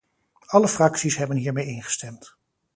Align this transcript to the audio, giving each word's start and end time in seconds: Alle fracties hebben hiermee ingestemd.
Alle 0.47 0.67
fracties 0.67 1.17
hebben 1.17 1.37
hiermee 1.37 1.65
ingestemd. 1.65 2.35